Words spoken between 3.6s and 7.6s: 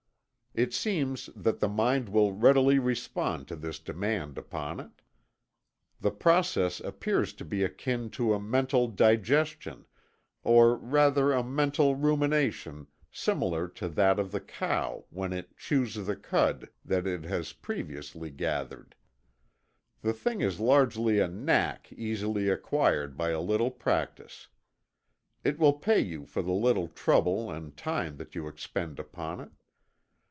demand upon it. The process appears to